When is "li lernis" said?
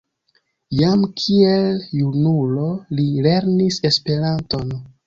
2.97-3.83